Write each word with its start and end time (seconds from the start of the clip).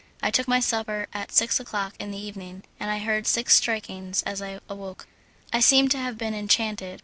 I 0.19 0.31
took 0.31 0.47
my 0.47 0.59
supper 0.59 1.05
at 1.13 1.31
six 1.31 1.59
o'clock 1.59 1.93
in 1.99 2.09
the 2.09 2.17
evening, 2.17 2.63
and 2.79 2.89
I 2.89 2.97
heard 2.97 3.27
six 3.27 3.55
striking 3.57 4.15
as 4.25 4.41
I 4.41 4.59
awoke. 4.67 5.05
I 5.53 5.59
seemed 5.59 5.91
to 5.91 5.99
have 5.99 6.17
been 6.17 6.33
enchanted. 6.33 6.99